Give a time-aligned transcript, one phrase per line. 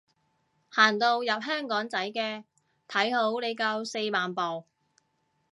[0.71, 2.43] 行到入香港仔嘅，
[2.87, 4.65] 睇好你夠四萬步